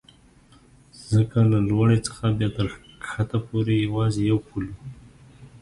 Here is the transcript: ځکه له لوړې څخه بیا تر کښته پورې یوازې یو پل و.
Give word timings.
ځکه 1.11 1.39
له 1.51 1.59
لوړې 1.69 1.99
څخه 2.07 2.25
بیا 2.37 2.49
تر 2.57 2.67
کښته 3.03 3.37
پورې 3.47 3.73
یوازې 3.87 4.21
یو 4.31 4.39
پل 4.47 4.63
و. 4.73 4.77